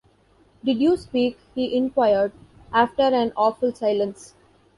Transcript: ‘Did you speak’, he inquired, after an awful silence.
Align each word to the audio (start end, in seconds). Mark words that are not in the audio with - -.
‘Did 0.65 0.79
you 0.81 0.97
speak’, 0.97 1.37
he 1.53 1.77
inquired, 1.77 2.31
after 2.73 3.03
an 3.03 3.31
awful 3.35 3.71
silence. 3.71 4.33